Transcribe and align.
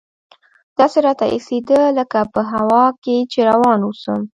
داسې 0.77 0.97
راته 1.05 1.25
اېسېده 1.33 1.79
لکه 1.97 2.19
په 2.33 2.41
هوا 2.51 2.83
کښې 3.03 3.17
چې 3.31 3.39
روان 3.49 3.79
اوسم. 3.85 4.21